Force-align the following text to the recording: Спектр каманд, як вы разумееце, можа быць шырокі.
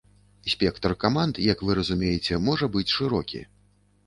Спектр 0.53 0.95
каманд, 1.03 1.41
як 1.51 1.61
вы 1.67 1.75
разумееце, 1.81 2.41
можа 2.49 2.71
быць 2.79 2.89
шырокі. 2.97 3.45